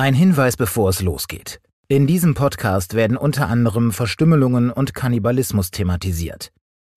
[0.00, 1.60] Ein Hinweis, bevor es losgeht.
[1.86, 6.52] In diesem Podcast werden unter anderem Verstümmelungen und Kannibalismus thematisiert.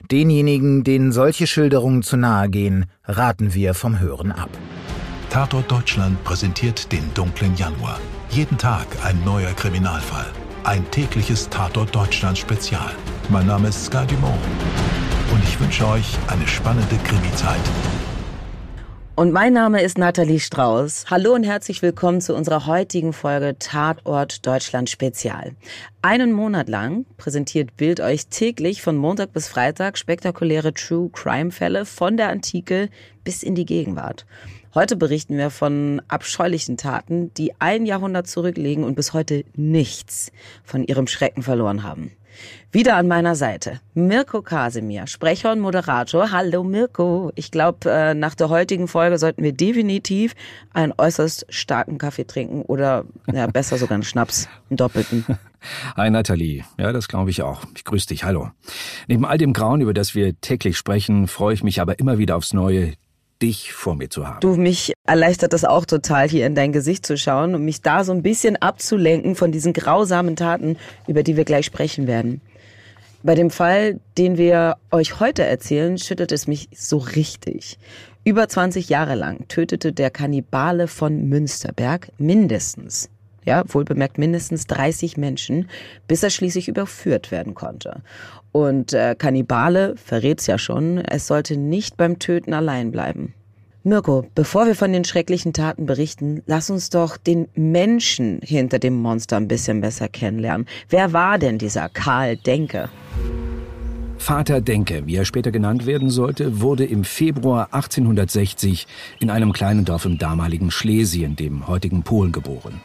[0.09, 4.47] Denjenigen, denen solche Schilderungen zu nahe gehen, raten wir vom Hören ab.
[5.29, 7.99] Tatort Deutschland präsentiert den dunklen Januar.
[8.29, 10.27] Jeden Tag ein neuer Kriminalfall.
[10.63, 12.95] Ein tägliches Tatort Deutschland Spezial.
[13.27, 14.39] Mein Name ist Sky Dumont
[15.33, 17.69] und ich wünsche euch eine spannende Krimi-Zeit.
[19.15, 21.05] Und mein Name ist Nathalie Strauß.
[21.11, 25.51] Hallo und herzlich willkommen zu unserer heutigen Folge Tatort Deutschland Spezial.
[26.01, 31.85] Einen Monat lang präsentiert Bild euch täglich von Montag bis Freitag spektakuläre True Crime Fälle
[31.85, 32.89] von der Antike
[33.23, 34.25] bis in die Gegenwart.
[34.73, 40.31] Heute berichten wir von abscheulichen Taten, die ein Jahrhundert zurückliegen und bis heute nichts
[40.63, 42.13] von ihrem Schrecken verloren haben.
[42.71, 46.31] Wieder an meiner Seite Mirko Kasimir, Sprecher und Moderator.
[46.31, 47.31] Hallo Mirko.
[47.35, 50.33] Ich glaube, äh, nach der heutigen Folge sollten wir definitiv
[50.73, 55.25] einen äußerst starken Kaffee trinken oder ja, besser sogar einen Schnaps, einen doppelten.
[55.95, 56.63] Hi Nathalie.
[56.77, 57.63] Ja, das glaube ich auch.
[57.75, 58.23] Ich grüße dich.
[58.23, 58.51] Hallo.
[59.07, 62.35] Neben all dem Grauen, über das wir täglich sprechen, freue ich mich aber immer wieder
[62.35, 62.93] aufs Neue,
[63.43, 64.39] dich vor mir zu haben.
[64.39, 68.03] Du, mich erleichtert das auch total, hier in dein Gesicht zu schauen und mich da
[68.03, 70.77] so ein bisschen abzulenken von diesen grausamen Taten,
[71.07, 72.41] über die wir gleich sprechen werden.
[73.21, 77.77] Bei dem Fall, den wir euch heute erzählen, schüttet es mich so richtig.
[78.25, 83.09] Über 20 Jahre lang tötete der Kannibale von Münsterberg mindestens,
[83.45, 85.69] ja, wohlbemerkt mindestens 30 Menschen,
[86.07, 88.01] bis er schließlich überführt werden konnte.
[88.51, 93.33] Und äh, Kannibale verrät's ja schon, es sollte nicht beim Töten allein bleiben.
[93.85, 98.93] Mirko, bevor wir von den schrecklichen Taten berichten, lass uns doch den Menschen hinter dem
[99.01, 100.67] Monster ein bisschen besser kennenlernen.
[100.87, 102.89] Wer war denn dieser Karl Denke?
[104.23, 108.87] Vater Denke, wie er später genannt werden sollte, wurde im Februar 1860
[109.19, 112.79] in einem kleinen Dorf im damaligen Schlesien, dem heutigen Polen, geboren.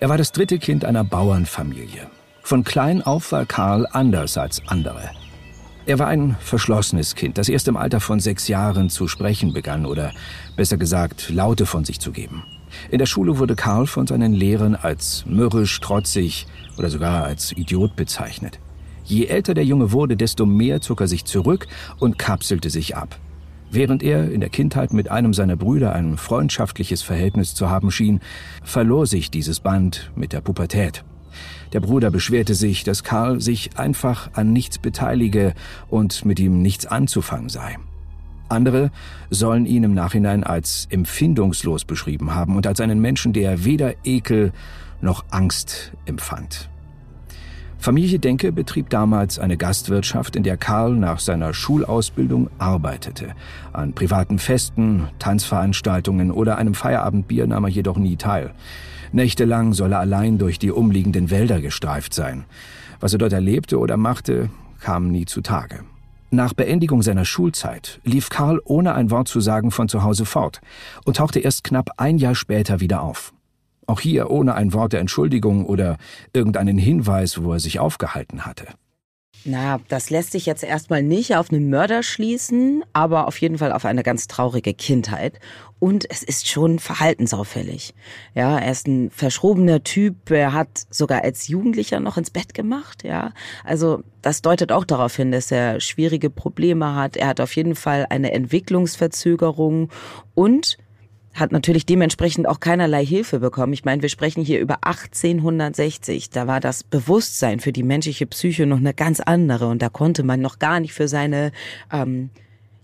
[0.00, 2.08] Er war das dritte Kind einer Bauernfamilie.
[2.42, 5.10] Von klein auf war Karl anders als andere.
[5.86, 9.86] Er war ein verschlossenes Kind, das erst im Alter von sechs Jahren zu sprechen begann
[9.86, 10.12] oder
[10.56, 12.42] besser gesagt Laute von sich zu geben.
[12.90, 17.96] In der Schule wurde Karl von seinen Lehrern als mürrisch, trotzig oder sogar als Idiot
[17.96, 18.58] bezeichnet.
[19.04, 21.66] Je älter der Junge wurde, desto mehr zog er sich zurück
[22.00, 23.16] und kapselte sich ab.
[23.74, 28.20] Während er in der Kindheit mit einem seiner Brüder ein freundschaftliches Verhältnis zu haben schien,
[28.62, 31.02] verlor sich dieses Band mit der Pubertät.
[31.72, 35.54] Der Bruder beschwerte sich, dass Karl sich einfach an nichts beteilige
[35.90, 37.76] und mit ihm nichts anzufangen sei.
[38.48, 38.92] Andere
[39.30, 44.52] sollen ihn im Nachhinein als empfindungslos beschrieben haben und als einen Menschen, der weder Ekel
[45.00, 46.70] noch Angst empfand.
[47.84, 53.34] Familie Denke betrieb damals eine Gastwirtschaft, in der Karl nach seiner Schulausbildung arbeitete.
[53.74, 58.54] An privaten Festen, Tanzveranstaltungen oder einem Feierabendbier nahm er jedoch nie teil.
[59.12, 62.46] Nächtelang soll er allein durch die umliegenden Wälder gestreift sein.
[63.00, 64.48] Was er dort erlebte oder machte,
[64.80, 65.80] kam nie zutage.
[66.30, 70.62] Nach Beendigung seiner Schulzeit lief Karl ohne ein Wort zu sagen von zu Hause fort
[71.04, 73.33] und tauchte erst knapp ein Jahr später wieder auf.
[73.86, 75.98] Auch hier ohne ein Wort der Entschuldigung oder
[76.32, 78.66] irgendeinen Hinweis, wo er sich aufgehalten hatte.
[79.46, 83.72] Na, das lässt sich jetzt erstmal nicht auf einen Mörder schließen, aber auf jeden Fall
[83.72, 85.38] auf eine ganz traurige Kindheit.
[85.78, 87.92] Und es ist schon verhaltensauffällig.
[88.34, 90.30] Ja, er ist ein verschrobener Typ.
[90.30, 93.04] Er hat sogar als Jugendlicher noch ins Bett gemacht.
[93.04, 93.32] Ja,
[93.64, 97.18] also das deutet auch darauf hin, dass er schwierige Probleme hat.
[97.18, 99.90] Er hat auf jeden Fall eine Entwicklungsverzögerung
[100.34, 100.78] und
[101.34, 103.72] hat natürlich dementsprechend auch keinerlei Hilfe bekommen.
[103.72, 106.30] Ich meine, wir sprechen hier über 1860.
[106.30, 110.22] Da war das Bewusstsein für die menschliche Psyche noch eine ganz andere und da konnte
[110.22, 111.52] man noch gar nicht für seine,
[111.92, 112.30] ähm,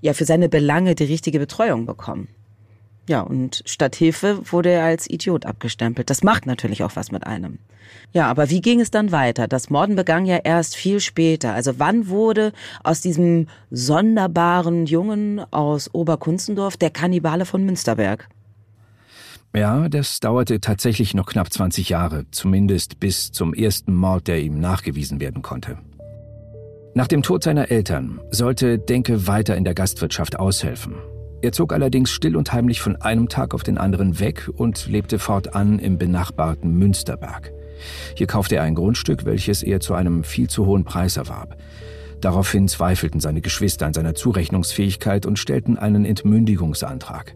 [0.00, 2.28] ja, für seine Belange die richtige Betreuung bekommen.
[3.08, 6.10] Ja, und statt Hilfe wurde er als Idiot abgestempelt.
[6.10, 7.58] Das macht natürlich auch was mit einem.
[8.12, 9.48] Ja, aber wie ging es dann weiter?
[9.48, 11.54] Das Morden begann ja erst viel später.
[11.54, 12.52] Also wann wurde
[12.84, 18.28] aus diesem sonderbaren Jungen aus Oberkunzendorf der Kannibale von Münsterberg?
[19.54, 24.60] Ja, das dauerte tatsächlich noch knapp 20 Jahre, zumindest bis zum ersten Mord, der ihm
[24.60, 25.78] nachgewiesen werden konnte.
[26.94, 30.94] Nach dem Tod seiner Eltern sollte Denke weiter in der Gastwirtschaft aushelfen.
[31.42, 35.18] Er zog allerdings still und heimlich von einem Tag auf den anderen weg und lebte
[35.18, 37.52] fortan im benachbarten Münsterberg.
[38.14, 41.56] Hier kaufte er ein Grundstück, welches er zu einem viel zu hohen Preis erwarb.
[42.20, 47.34] Daraufhin zweifelten seine Geschwister an seiner Zurechnungsfähigkeit und stellten einen Entmündigungsantrag.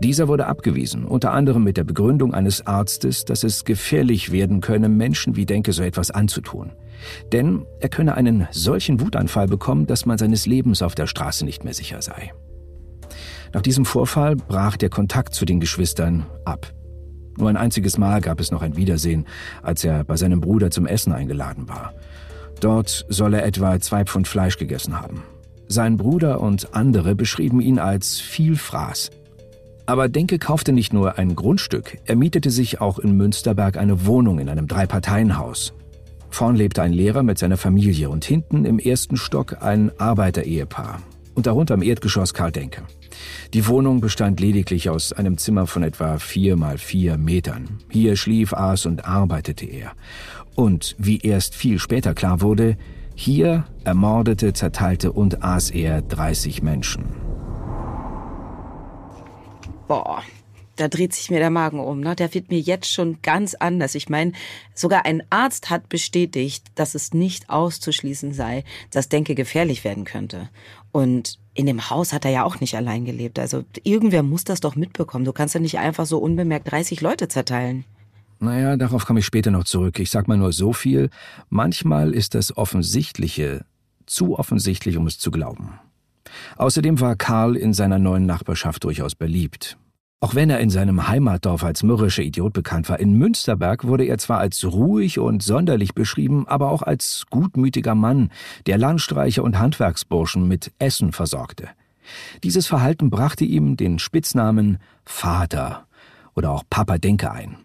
[0.00, 4.88] Dieser wurde abgewiesen, unter anderem mit der Begründung eines Arztes, dass es gefährlich werden könne,
[4.88, 6.72] Menschen wie Denke so etwas anzutun.
[7.32, 11.64] Denn er könne einen solchen Wutanfall bekommen, dass man seines Lebens auf der Straße nicht
[11.64, 12.32] mehr sicher sei.
[13.52, 16.72] Nach diesem Vorfall brach der Kontakt zu den Geschwistern ab.
[17.38, 19.26] Nur ein einziges Mal gab es noch ein Wiedersehen,
[19.62, 21.94] als er bei seinem Bruder zum Essen eingeladen war.
[22.60, 25.22] Dort soll er etwa zwei Pfund Fleisch gegessen haben.
[25.68, 29.10] Sein Bruder und andere beschrieben ihn als viel Fraß.
[29.86, 34.38] Aber Denke kaufte nicht nur ein Grundstück, er mietete sich auch in Münsterberg eine Wohnung
[34.38, 35.74] in einem Drei-Parteien-Haus.
[36.30, 41.02] Vorn lebte ein Lehrer mit seiner Familie und hinten im ersten Stock ein Arbeiterehepaar.
[41.34, 42.82] Und darunter im Erdgeschoss Karl Denke.
[43.54, 47.78] Die Wohnung bestand lediglich aus einem Zimmer von etwa vier mal vier Metern.
[47.90, 49.92] Hier schlief, aß und arbeitete er.
[50.54, 52.76] Und wie erst viel später klar wurde,
[53.14, 57.21] hier ermordete, zerteilte und aß er 30 Menschen.
[59.92, 60.22] Boah,
[60.76, 62.00] da dreht sich mir der Magen um.
[62.00, 62.16] Ne?
[62.16, 63.94] Der wird mir jetzt schon ganz anders.
[63.94, 64.32] Ich meine,
[64.74, 70.48] sogar ein Arzt hat bestätigt, dass es nicht auszuschließen sei, dass Denke gefährlich werden könnte.
[70.92, 73.38] Und in dem Haus hat er ja auch nicht allein gelebt.
[73.38, 75.26] Also irgendwer muss das doch mitbekommen.
[75.26, 77.84] Du kannst ja nicht einfach so unbemerkt 30 Leute zerteilen.
[78.40, 79.98] Naja, darauf komme ich später noch zurück.
[79.98, 81.10] Ich sag mal nur so viel.
[81.50, 83.66] Manchmal ist das Offensichtliche
[84.06, 85.78] zu offensichtlich, um es zu glauben.
[86.56, 89.76] Außerdem war Karl in seiner neuen Nachbarschaft durchaus beliebt.
[90.22, 94.18] Auch wenn er in seinem Heimatdorf als mürrischer Idiot bekannt war, in Münsterberg wurde er
[94.18, 98.30] zwar als ruhig und sonderlich beschrieben, aber auch als gutmütiger Mann,
[98.66, 101.70] der Landstreicher und Handwerksburschen mit Essen versorgte.
[102.44, 105.88] Dieses Verhalten brachte ihm den Spitznamen Vater
[106.36, 107.56] oder auch Papa Denke ein.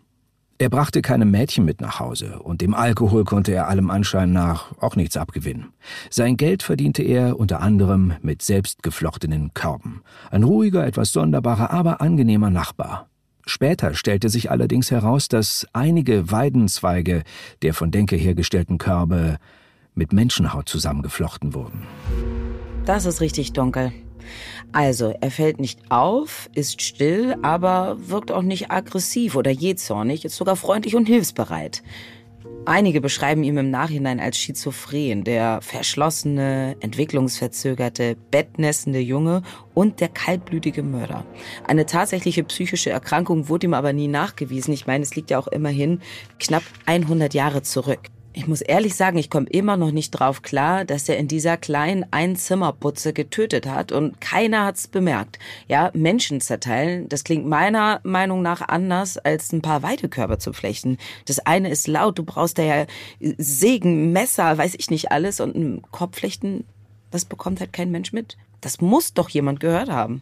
[0.59, 4.71] Er brachte keine Mädchen mit nach Hause, und dem Alkohol konnte er allem Anschein nach
[4.79, 5.73] auch nichts abgewinnen.
[6.09, 10.01] Sein Geld verdiente er unter anderem mit selbstgeflochtenen Körben.
[10.31, 13.07] Ein ruhiger, etwas sonderbarer, aber angenehmer Nachbar.
[13.45, 17.21] Später stellte sich allerdings heraus, dass einige Weidenzweige
[17.61, 19.37] der von Denke hergestellten Körbe
[19.93, 21.83] mit Menschenhaut zusammengeflochten wurden.
[22.85, 23.91] Das ist richtig dunkel.
[24.71, 30.35] Also, er fällt nicht auf, ist still, aber wirkt auch nicht aggressiv oder jähzornig, ist
[30.35, 31.83] sogar freundlich und hilfsbereit.
[32.65, 39.41] Einige beschreiben ihn im Nachhinein als schizophren, der verschlossene, entwicklungsverzögerte, bettnässende Junge
[39.73, 41.25] und der kaltblütige Mörder.
[41.65, 44.73] Eine tatsächliche psychische Erkrankung wurde ihm aber nie nachgewiesen.
[44.73, 46.01] Ich meine, es liegt ja auch immerhin
[46.39, 48.01] knapp 100 Jahre zurück.
[48.37, 51.57] Ich muss ehrlich sagen, ich komme immer noch nicht drauf klar, dass er in dieser
[51.57, 55.39] kleinen Einzimmerputze getötet hat und keiner hat's bemerkt.
[55.67, 60.99] Ja, Menschen zerteilen, das klingt meiner Meinung nach anders, als ein paar Weidekörper zu flechten.
[61.25, 62.85] Das eine ist laut, du brauchst da ja
[63.39, 66.63] Sägen, Messer, weiß ich nicht alles und ein Kopfflechten,
[67.09, 68.37] das bekommt halt kein Mensch mit.
[68.61, 70.21] Das muss doch jemand gehört haben.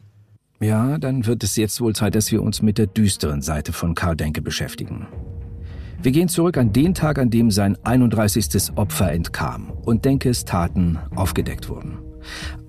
[0.62, 3.94] Ja, dann wird es jetzt wohl Zeit, dass wir uns mit der düsteren Seite von
[3.94, 5.06] Karl Denke beschäftigen.
[6.06, 8.74] Wir gehen zurück an den Tag, an dem sein 31.
[8.76, 11.98] Opfer entkam und Denkes Taten aufgedeckt wurden.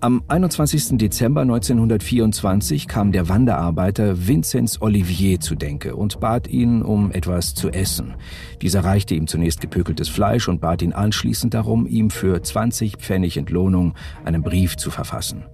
[0.01, 0.97] Am 21.
[0.97, 7.69] Dezember 1924 kam der Wanderarbeiter Vinzenz Olivier zu Denke und bat ihn um etwas zu
[7.69, 8.15] essen.
[8.63, 13.37] Dieser reichte ihm zunächst gepökeltes Fleisch und bat ihn anschließend darum, ihm für 20 Pfennig
[13.37, 13.93] Entlohnung
[14.25, 15.45] einen Brief zu verfassen.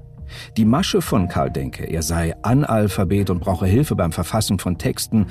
[0.57, 5.27] Die Masche von Karl Denke, er sei Analphabet und brauche Hilfe beim Verfassen von Texten,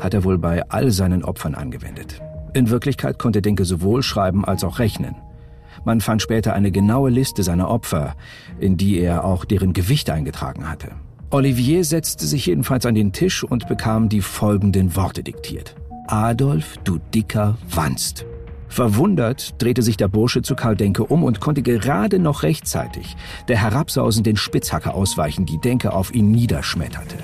[0.00, 2.20] hat er wohl bei all seinen Opfern angewendet.
[2.54, 5.16] In Wirklichkeit konnte Denke sowohl schreiben als auch rechnen.
[5.84, 8.14] Man fand später eine genaue Liste seiner Opfer,
[8.58, 10.90] in die er auch deren Gewicht eingetragen hatte.
[11.30, 15.76] Olivier setzte sich jedenfalls an den Tisch und bekam die folgenden Worte diktiert.
[16.06, 18.24] Adolf, du dicker Wanst.
[18.68, 23.16] Verwundert drehte sich der Bursche zu Karl Denke um und konnte gerade noch rechtzeitig
[23.48, 27.16] der herabsausenden Spitzhacke ausweichen, die Denke auf ihn niederschmetterte.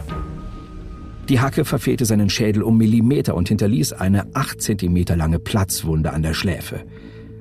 [1.28, 6.22] Die Hacke verfehlte seinen Schädel um Millimeter und hinterließ eine acht Zentimeter lange Platzwunde an
[6.22, 6.84] der Schläfe.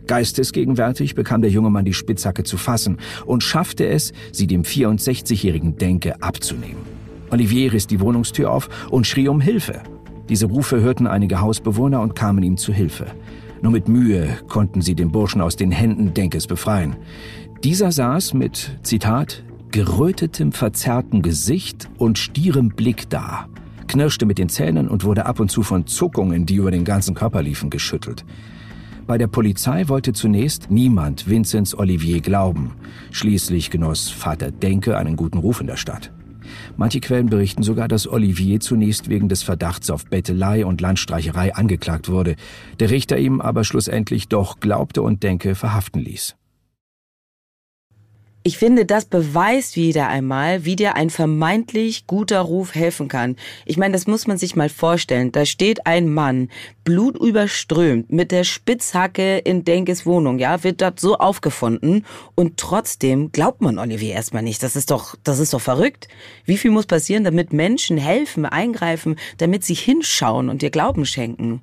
[0.08, 5.78] Geistesgegenwärtig bekam der junge Mann die Spitzhacke zu fassen und schaffte es, sie dem 64-jährigen
[5.78, 6.82] Denke abzunehmen.
[7.30, 9.82] Olivier riss die Wohnungstür auf und schrie um Hilfe.
[10.30, 13.08] Diese Rufe hörten einige Hausbewohner und kamen ihm zu Hilfe.
[13.64, 16.98] Nur mit Mühe konnten sie den Burschen aus den Händen Denkes befreien.
[17.64, 23.48] Dieser saß mit, Zitat, gerötetem, verzerrtem Gesicht und stierem Blick da
[23.94, 27.14] knirschte mit den Zähnen und wurde ab und zu von Zuckungen, die über den ganzen
[27.14, 28.26] Körper liefen, geschüttelt.
[29.06, 32.72] Bei der Polizei wollte zunächst niemand Vinzenz Olivier glauben.
[33.12, 36.12] Schließlich genoss Vater Denke einen guten Ruf in der Stadt.
[36.78, 42.10] Manche Quellen berichten sogar, dass Olivier zunächst wegen des Verdachts auf Bettelei und Landstreicherei angeklagt
[42.10, 42.36] wurde,
[42.80, 46.36] der Richter ihm aber schlussendlich doch glaubte und Denke verhaften ließ.
[48.46, 53.38] Ich finde, das beweist wieder einmal, wie dir ein vermeintlich guter Ruf helfen kann.
[53.66, 55.32] Ich meine, das muss man sich mal vorstellen.
[55.32, 56.50] Da steht ein Mann,
[56.84, 63.62] blutüberströmt, mit der Spitzhacke in Denkes Wohnung, ja, wird dort so aufgefunden und trotzdem glaubt
[63.62, 64.62] man Olivier erstmal nicht.
[64.62, 66.10] Das ist doch, das ist doch verrückt.
[66.44, 71.62] Wie viel muss passieren, damit Menschen helfen, eingreifen, damit sie hinschauen und dir Glauben schenken?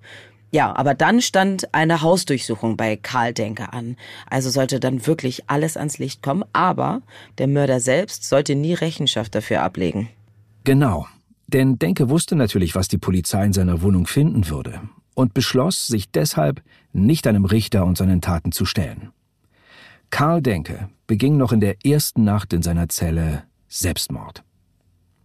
[0.53, 3.97] Ja, aber dann stand eine Hausdurchsuchung bei Karl Denke an.
[4.29, 7.03] Also sollte dann wirklich alles ans Licht kommen, aber
[7.39, 10.09] der Mörder selbst sollte nie Rechenschaft dafür ablegen.
[10.65, 11.07] Genau.
[11.47, 14.81] Denn Denke wusste natürlich, was die Polizei in seiner Wohnung finden würde
[15.15, 19.11] und beschloss, sich deshalb nicht einem Richter und seinen Taten zu stellen.
[20.11, 24.43] Karl Denke beging noch in der ersten Nacht in seiner Zelle Selbstmord.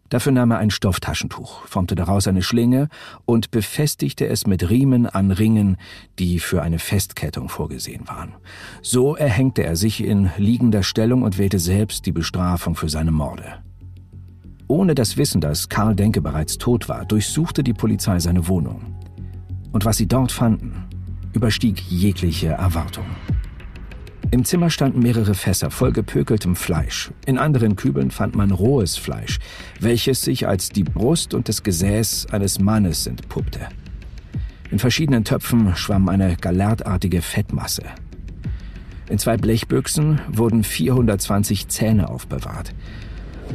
[0.09, 2.89] Dafür nahm er ein Stofftaschentuch, formte daraus eine Schlinge
[3.25, 5.77] und befestigte es mit Riemen an Ringen,
[6.19, 8.35] die für eine Festkettung vorgesehen waren.
[8.83, 13.63] So erhängte er sich in liegender Stellung und wählte selbst die Bestrafung für seine Morde.
[14.67, 18.95] Ohne das Wissen, dass Karl Denke bereits tot war, durchsuchte die Polizei seine Wohnung.
[19.71, 20.85] Und was sie dort fanden,
[21.33, 23.05] überstieg jegliche Erwartung.
[24.35, 27.09] Im Zimmer standen mehrere Fässer voll gepökeltem Fleisch.
[27.25, 29.39] In anderen Kübeln fand man rohes Fleisch,
[29.79, 33.61] welches sich als die Brust und das Gesäß eines Mannes entpuppte.
[34.71, 37.83] In verschiedenen Töpfen schwamm eine galertartige Fettmasse.
[39.07, 42.75] In zwei Blechbüchsen wurden 420 Zähne aufbewahrt.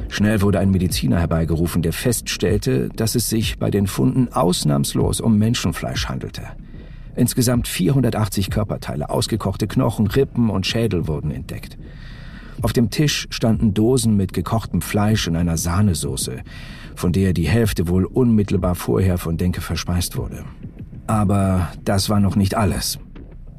[0.09, 5.37] Schnell wurde ein Mediziner herbeigerufen, der feststellte, dass es sich bei den Funden ausnahmslos um
[5.37, 6.45] Menschenfleisch handelte.
[7.21, 11.77] Insgesamt 480 Körperteile, ausgekochte Knochen, Rippen und Schädel wurden entdeckt.
[12.63, 16.39] Auf dem Tisch standen Dosen mit gekochtem Fleisch in einer Sahnesoße,
[16.97, 20.47] von der die Hälfte wohl unmittelbar vorher von Denke verspeist wurde.
[21.07, 22.99] Aber das war noch nicht alles.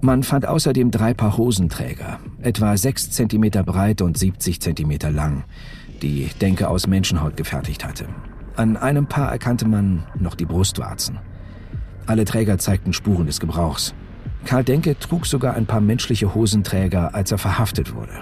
[0.01, 5.44] Man fand außerdem drei Paar Hosenträger, etwa sechs Zentimeter breit und 70 Zentimeter lang,
[6.01, 8.08] die Denke aus Menschenhaut gefertigt hatte.
[8.56, 11.20] An einem Paar erkannte man noch die Brustwarzen.
[12.05, 13.93] Alle Träger zeigten Spuren des Gebrauchs.
[14.46, 18.13] Karl Denke trug sogar ein paar menschliche Hosenträger, als er verhaftet wurde.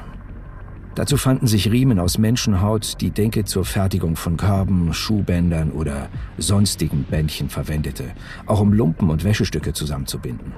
[0.95, 7.05] Dazu fanden sich Riemen aus Menschenhaut, die Denke zur Fertigung von Körben, Schuhbändern oder sonstigen
[7.09, 8.05] Bändchen verwendete,
[8.47, 10.51] auch um Lumpen und Wäschestücke zusammenzubinden.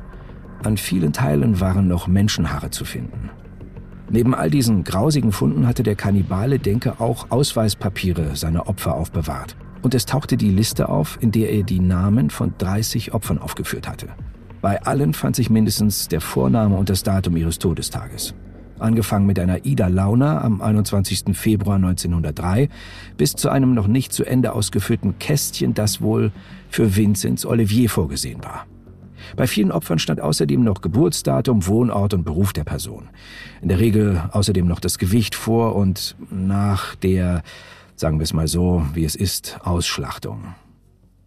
[0.64, 3.30] An vielen Teilen waren noch Menschenhaare zu finden.
[4.10, 9.94] Neben all diesen grausigen Funden hatte der Kannibale Denke auch Ausweispapiere seiner Opfer aufbewahrt und
[9.94, 14.08] es tauchte die Liste auf, in der er die Namen von 30 Opfern aufgeführt hatte.
[14.62, 18.36] Bei allen fand sich mindestens der Vorname und das Datum ihres Todestages.
[18.78, 21.38] Angefangen mit einer Ida Launer am 21.
[21.38, 22.70] Februar 1903
[23.18, 26.32] bis zu einem noch nicht zu Ende ausgeführten Kästchen, das wohl
[26.70, 28.66] für Vinzenz Olivier vorgesehen war.
[29.36, 33.10] Bei vielen Opfern stand außerdem noch Geburtsdatum, Wohnort und Beruf der Person.
[33.62, 37.44] In der Regel außerdem noch das Gewicht vor und nach der
[38.02, 40.56] sagen wir es mal so, wie es ist, Ausschlachtung.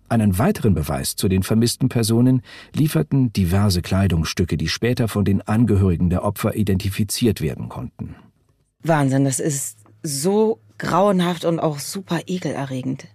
[0.08, 2.42] Einen weiteren Beweis zu den vermissten Personen
[2.74, 8.16] lieferten diverse Kleidungsstücke, die später von den Angehörigen der Opfer identifiziert werden konnten.
[8.82, 13.06] Wahnsinn, das ist so grauenhaft und auch super ekelerregend.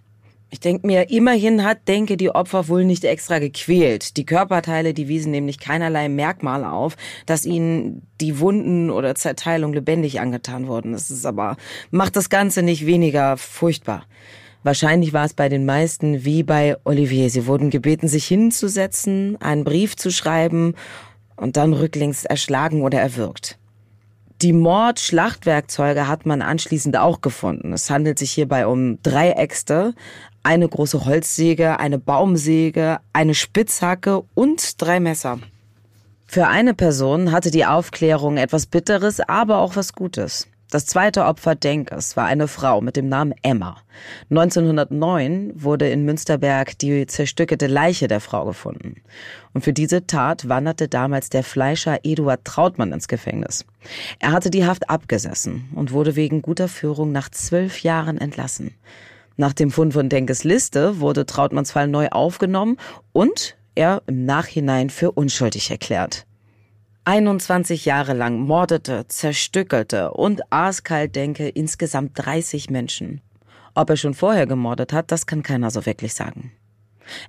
[0.52, 4.16] Ich denke mir, immerhin hat Denke die Opfer wohl nicht extra gequält.
[4.16, 10.20] Die Körperteile, die wiesen nämlich keinerlei Merkmal auf, dass ihnen die Wunden oder Zerteilung lebendig
[10.20, 10.92] angetan wurden.
[10.92, 11.56] Das ist aber,
[11.92, 14.06] macht das Ganze nicht weniger furchtbar.
[14.64, 17.30] Wahrscheinlich war es bei den meisten wie bei Olivier.
[17.30, 20.74] Sie wurden gebeten, sich hinzusetzen, einen Brief zu schreiben
[21.36, 23.56] und dann rücklings erschlagen oder erwürgt.
[24.42, 27.74] Die Mord-Schlachtwerkzeuge hat man anschließend auch gefunden.
[27.74, 29.94] Es handelt sich hierbei um drei Äxte,
[30.42, 35.38] eine große Holzsäge, eine Baumsäge, eine Spitzhacke und drei Messer.
[36.26, 40.46] Für eine Person hatte die Aufklärung etwas Bitteres, aber auch was Gutes.
[40.70, 43.78] Das zweite Opfer Denkes war eine Frau mit dem Namen Emma.
[44.30, 49.02] 1909 wurde in Münsterberg die zerstückelte Leiche der Frau gefunden.
[49.52, 53.64] Und für diese Tat wanderte damals der Fleischer Eduard Trautmann ins Gefängnis.
[54.20, 58.76] Er hatte die Haft abgesessen und wurde wegen guter Führung nach zwölf Jahren entlassen.
[59.40, 62.76] Nach dem Fund von Denkes Liste wurde Trautmanns Fall neu aufgenommen
[63.12, 66.26] und er im Nachhinein für unschuldig erklärt.
[67.06, 73.22] 21 Jahre lang mordete, zerstückelte und aaskalt Denke insgesamt 30 Menschen.
[73.74, 76.52] Ob er schon vorher gemordet hat, das kann keiner so wirklich sagen.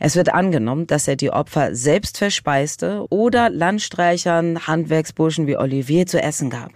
[0.02, 6.22] Es wird angenommen, dass er die Opfer selbst verspeiste oder Landstreichern, Handwerksburschen wie Olivier zu
[6.22, 6.72] essen gab.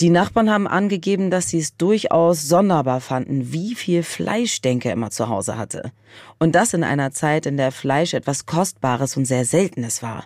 [0.00, 5.10] Die Nachbarn haben angegeben, dass sie es durchaus sonderbar fanden, wie viel Fleisch Denke immer
[5.10, 5.92] zu Hause hatte.
[6.38, 10.24] Und das in einer Zeit, in der Fleisch etwas Kostbares und sehr Seltenes war.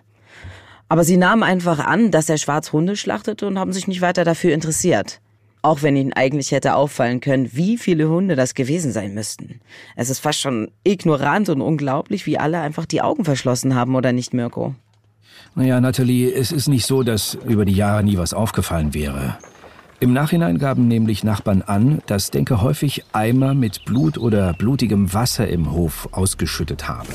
[0.88, 4.54] Aber sie nahmen einfach an, dass er Schwarzhunde schlachtete und haben sich nicht weiter dafür
[4.54, 5.21] interessiert.
[5.61, 9.61] Auch wenn ihnen eigentlich hätte auffallen können, wie viele Hunde das gewesen sein müssten.
[9.97, 14.12] Es ist fast schon ignorant und unglaublich, wie alle einfach die Augen verschlossen haben, oder
[14.12, 14.76] nicht, Mirko?
[15.57, 19.38] Naja, Nathalie, es ist nicht so, dass über die Jahre nie was aufgefallen wäre.
[20.01, 25.49] Im Nachhinein gaben nämlich Nachbarn an, dass Denke häufig Eimer mit Blut oder blutigem Wasser
[25.49, 27.09] im Hof ausgeschüttet habe.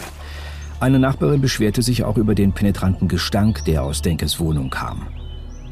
[0.79, 5.07] Eine Nachbarin beschwerte sich auch über den penetranten Gestank, der aus Denkes Wohnung kam.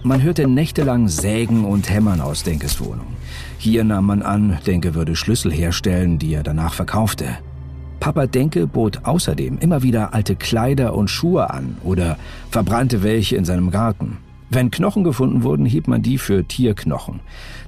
[0.03, 3.07] Man hörte nächtelang Sägen und Hämmern aus Denkes Wohnung.
[3.57, 7.37] Hier nahm man an, Denke würde Schlüssel herstellen, die er danach verkaufte.
[7.99, 12.17] Papa Denke bot außerdem immer wieder alte Kleider und Schuhe an oder
[12.51, 14.17] verbrannte welche in seinem Garten.
[14.49, 17.19] Wenn Knochen gefunden wurden, hielt man die für Tierknochen.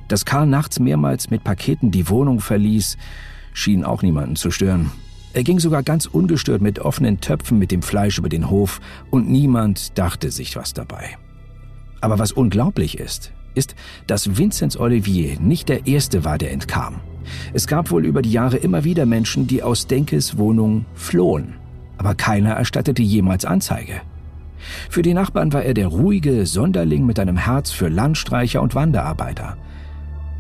[0.08, 2.98] Dass Karl nachts mehrmals mit Paketen die Wohnung verließ,
[3.54, 4.92] schien auch niemanden zu stören.
[5.34, 8.82] Er ging sogar ganz ungestört mit offenen Töpfen mit dem Fleisch über den Hof
[9.12, 11.18] und niemand dachte sich was dabei.
[12.02, 13.76] Aber was unglaublich ist, ist,
[14.08, 17.02] dass Vinzenz Olivier nicht der Erste war, der entkam.
[17.54, 21.56] Es gab wohl über die Jahre immer wieder Menschen, die aus Denkes Wohnung flohen.
[21.98, 24.02] Aber keiner erstattete jemals Anzeige.
[24.90, 29.58] Für die Nachbarn war er der ruhige Sonderling mit einem Herz für Landstreicher und Wanderarbeiter.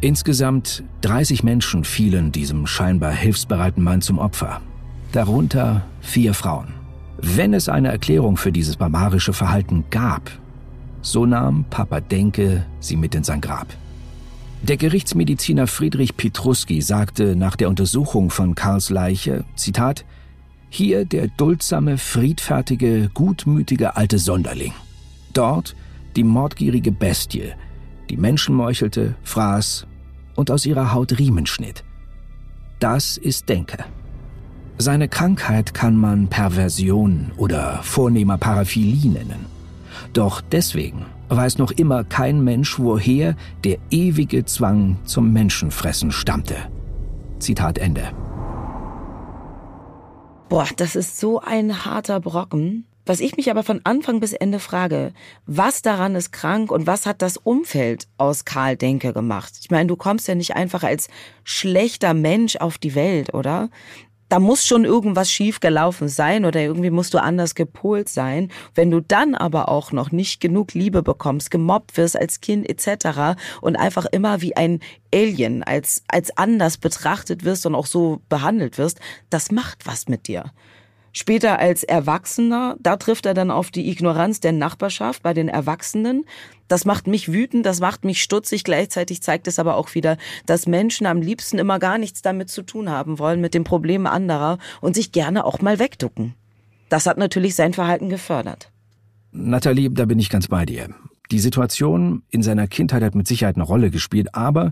[0.02, 4.62] Insgesamt 30 Menschen fielen diesem scheinbar hilfsbereiten Mann zum Opfer.
[5.12, 6.68] Darunter vier Frauen.
[7.18, 10.32] Wenn es eine Erklärung für dieses barbarische Verhalten gab,
[11.02, 13.68] so nahm Papa Denke sie mit in sein Grab.
[14.62, 20.06] Der Gerichtsmediziner Friedrich Petruski sagte nach der Untersuchung von Karls Leiche, Zitat,
[20.70, 24.74] hier der duldsame, friedfertige, gutmütige alte Sonderling.
[25.34, 25.76] Dort
[26.16, 27.54] die mordgierige Bestie,
[28.10, 29.88] die Menschen meuchelte, fraß
[30.36, 31.84] und aus ihrer Haut Riemen schnitt.
[32.80, 33.86] Das ist Denke.
[34.78, 39.46] Seine Krankheit kann man Perversion oder vornehmer Paraphilie nennen.
[40.14, 46.56] Doch deswegen weiß noch immer kein Mensch, woher der ewige Zwang zum Menschenfressen stammte.
[47.40, 48.12] Zitat Ende.
[50.50, 52.88] Boah, das ist so ein harter Brocken.
[53.06, 55.14] Was ich mich aber von Anfang bis Ende frage,
[55.46, 59.54] was daran ist krank und was hat das Umfeld aus Karl Denke gemacht?
[59.62, 61.08] Ich meine, du kommst ja nicht einfach als
[61.44, 63.70] schlechter Mensch auf die Welt, oder?
[64.30, 68.52] Da muss schon irgendwas schief gelaufen sein oder irgendwie musst du anders gepolt sein.
[68.76, 73.40] Wenn du dann aber auch noch nicht genug Liebe bekommst, gemobbt wirst als Kind etc.
[73.62, 74.80] und einfach immer wie ein
[75.14, 79.00] Alien als, als anders betrachtet wirst und auch so behandelt wirst,
[79.30, 80.52] das macht was mit dir.
[81.12, 86.26] Später als Erwachsener, da trifft er dann auf die Ignoranz der Nachbarschaft bei den Erwachsenen.
[86.68, 88.64] Das macht mich wütend, das macht mich stutzig.
[88.64, 92.62] Gleichzeitig zeigt es aber auch wieder, dass Menschen am liebsten immer gar nichts damit zu
[92.62, 96.36] tun haben wollen, mit den Problemen anderer und sich gerne auch mal wegducken.
[96.90, 98.72] Das hat natürlich sein Verhalten gefördert.
[99.32, 100.90] Nathalie, da bin ich ganz bei dir.
[101.32, 104.72] Die Situation in seiner Kindheit hat mit Sicherheit eine Rolle gespielt, aber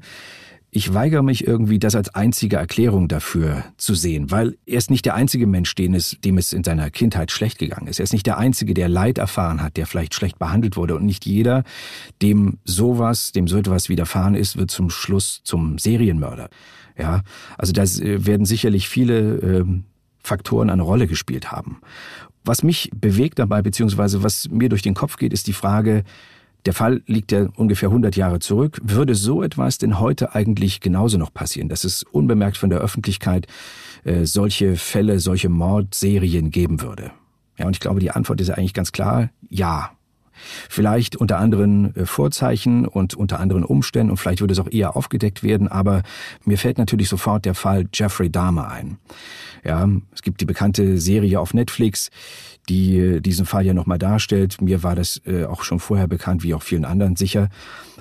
[0.69, 5.06] ich weigere mich irgendwie, das als einzige Erklärung dafür zu sehen, weil er ist nicht
[5.06, 7.99] der einzige Mensch, dem es, dem es in seiner Kindheit schlecht gegangen ist.
[7.99, 10.95] Er ist nicht der einzige, der Leid erfahren hat, der vielleicht schlecht behandelt wurde.
[10.95, 11.63] Und nicht jeder,
[12.21, 16.49] dem sowas, dem so etwas widerfahren ist, wird zum Schluss zum Serienmörder.
[16.97, 17.23] Ja,
[17.58, 19.65] also da werden sicherlich viele äh,
[20.19, 21.80] Faktoren eine Rolle gespielt haben.
[22.43, 26.03] Was mich bewegt dabei, beziehungsweise was mir durch den Kopf geht, ist die Frage,
[26.67, 28.80] der Fall liegt ja ungefähr 100 Jahre zurück.
[28.84, 33.47] Würde so etwas denn heute eigentlich genauso noch passieren, dass es unbemerkt von der Öffentlichkeit
[34.03, 37.12] äh, solche Fälle, solche Mordserien geben würde?
[37.58, 39.91] Ja, und ich glaube, die Antwort ist ja eigentlich ganz klar, ja.
[40.69, 44.95] Vielleicht unter anderen äh, Vorzeichen und unter anderen Umständen und vielleicht würde es auch eher
[44.95, 46.04] aufgedeckt werden, aber
[46.45, 48.97] mir fällt natürlich sofort der Fall Jeffrey Dahmer ein.
[49.63, 52.10] Ja, es gibt die bekannte Serie auf Netflix,
[52.69, 54.62] die äh, diesen Fall ja nochmal darstellt.
[54.62, 57.50] Mir war das äh, auch schon vorher bekannt, wie auch vielen anderen sicher.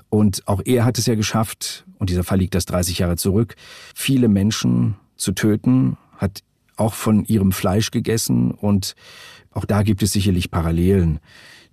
[0.09, 3.57] Und auch er hat es ja geschafft, und dieser Fall liegt das 30 Jahre zurück,
[3.94, 6.42] viele Menschen zu töten, hat
[6.77, 8.94] auch von ihrem Fleisch gegessen und
[9.53, 11.18] auch da gibt es sicherlich Parallelen,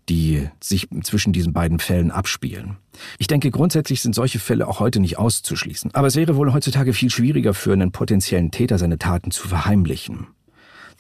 [0.09, 2.77] die sich zwischen diesen beiden Fällen abspielen.
[3.17, 5.91] Ich denke, grundsätzlich sind solche Fälle auch heute nicht auszuschließen.
[5.93, 10.27] Aber es wäre wohl heutzutage viel schwieriger für einen potenziellen Täter, seine Taten zu verheimlichen.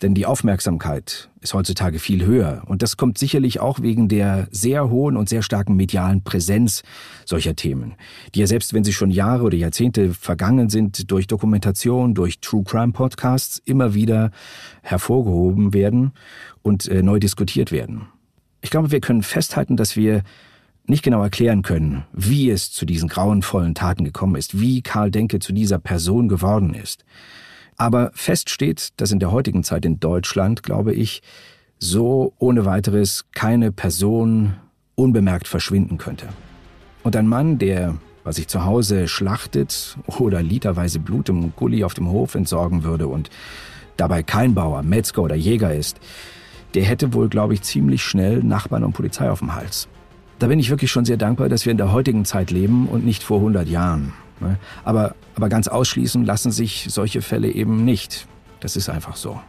[0.01, 2.63] Denn die Aufmerksamkeit ist heutzutage viel höher.
[2.65, 6.83] Und das kommt sicherlich auch wegen der sehr hohen und sehr starken medialen Präsenz
[7.25, 7.95] solcher Themen,
[8.33, 12.63] die ja selbst wenn sie schon Jahre oder Jahrzehnte vergangen sind, durch Dokumentation, durch True
[12.65, 14.31] Crime Podcasts immer wieder
[14.81, 16.11] hervorgehoben werden
[16.63, 18.07] und äh, neu diskutiert werden.
[18.63, 20.23] Ich glaube, wir können festhalten, dass wir
[20.85, 25.39] nicht genau erklären können, wie es zu diesen grauenvollen Taten gekommen ist, wie Karl Denke
[25.39, 27.03] zu dieser Person geworden ist.
[27.75, 31.21] Aber fest steht, dass in der heutigen Zeit in Deutschland, glaube ich,
[31.77, 34.55] so ohne weiteres keine Person
[34.95, 36.29] unbemerkt verschwinden könnte.
[37.03, 41.93] Und ein Mann, der was sich zu Hause schlachtet oder literweise Blut im Gully auf
[41.93, 43.29] dem Hof entsorgen würde und
[43.97, 45.99] dabei kein Bauer, Metzger oder Jäger ist,
[46.73, 49.87] der hätte wohl, glaube ich, ziemlich schnell Nachbarn und Polizei auf dem Hals.
[50.39, 53.05] Da bin ich wirklich schon sehr dankbar, dass wir in der heutigen Zeit leben und
[53.05, 54.13] nicht vor 100 Jahren.
[54.39, 54.57] Ne?
[54.83, 58.27] Aber, aber ganz ausschließen lassen sich solche Fälle eben nicht.
[58.59, 59.39] Das ist einfach so.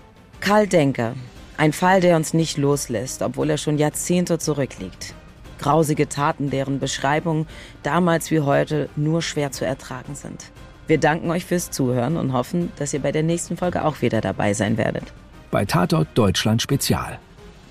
[0.40, 1.14] Karl Denker.
[1.56, 5.14] Ein Fall, der uns nicht loslässt, obwohl er schon Jahrzehnte zurückliegt.
[5.60, 7.46] Grausige Taten, deren Beschreibung
[7.84, 10.50] damals wie heute nur schwer zu ertragen sind.
[10.86, 14.20] Wir danken euch fürs Zuhören und hoffen, dass ihr bei der nächsten Folge auch wieder
[14.20, 15.12] dabei sein werdet.
[15.54, 17.20] Bei Tatort Deutschland Spezial.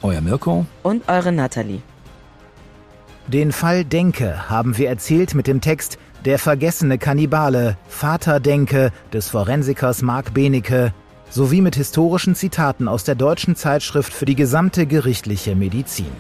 [0.01, 1.81] Euer Mirko und eure Nathalie.
[3.27, 9.27] Den Fall Denke haben wir erzählt mit dem Text Der vergessene Kannibale, Vater Denke des
[9.27, 10.93] Forensikers Marc Benecke
[11.29, 16.13] sowie mit historischen Zitaten aus der deutschen Zeitschrift für die gesamte gerichtliche Medizin.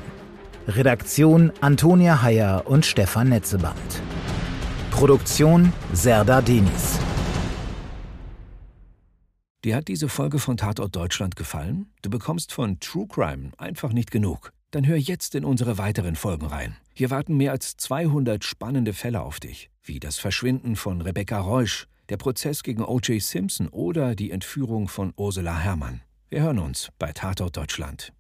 [0.67, 4.01] Redaktion Antonia Heyer und Stefan Netzeband.
[4.91, 6.99] Produktion Serda Denis.
[9.63, 11.85] Dir hat diese Folge von Tatort Deutschland gefallen?
[12.01, 14.51] Du bekommst von True Crime einfach nicht genug.
[14.71, 16.75] Dann hör jetzt in unsere weiteren Folgen rein.
[16.93, 21.87] Hier warten mehr als 200 spannende Fälle auf dich, wie das Verschwinden von Rebecca Reusch,
[22.09, 23.21] der Prozess gegen O.J.
[23.21, 26.01] Simpson oder die Entführung von Ursula Herrmann.
[26.27, 28.11] Wir hören uns bei Tatort Deutschland.